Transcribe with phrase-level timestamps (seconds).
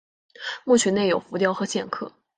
[0.65, 2.11] 墓群内有浮雕和线刻。